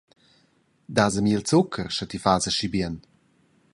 [0.97, 2.95] Das a mi il zucher, sche ti fas aschi bien.